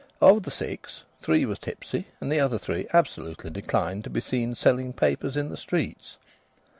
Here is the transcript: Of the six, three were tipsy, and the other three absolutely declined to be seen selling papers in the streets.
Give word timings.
Of 0.19 0.41
the 0.41 0.49
six, 0.49 1.03
three 1.21 1.45
were 1.45 1.55
tipsy, 1.55 2.07
and 2.19 2.31
the 2.31 2.39
other 2.39 2.57
three 2.57 2.87
absolutely 2.91 3.51
declined 3.51 4.03
to 4.05 4.09
be 4.09 4.19
seen 4.19 4.55
selling 4.55 4.93
papers 4.93 5.37
in 5.37 5.49
the 5.49 5.57
streets. 5.57 6.17